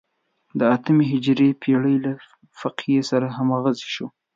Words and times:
د 0.59 0.61
اتمې 0.75 1.05
هجري 1.13 1.49
پېړۍ 1.61 1.97
له 2.05 2.11
فقیه 2.59 3.01
سره 3.11 3.27
همغږي 3.37 3.87
شو. 3.95 4.07